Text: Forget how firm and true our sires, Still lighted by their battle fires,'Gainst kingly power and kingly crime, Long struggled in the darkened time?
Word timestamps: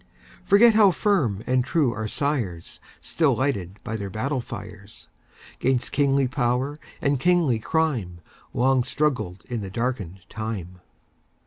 Forget 0.45 0.73
how 0.73 0.89
firm 0.89 1.43
and 1.45 1.63
true 1.63 1.93
our 1.93 2.07
sires, 2.07 2.79
Still 3.01 3.35
lighted 3.35 3.79
by 3.83 3.95
their 3.97 4.09
battle 4.09 4.41
fires,'Gainst 4.41 5.91
kingly 5.91 6.27
power 6.27 6.79
and 7.03 7.19
kingly 7.19 7.59
crime, 7.59 8.19
Long 8.51 8.83
struggled 8.83 9.45
in 9.47 9.61
the 9.61 9.69
darkened 9.69 10.27
time? 10.27 10.79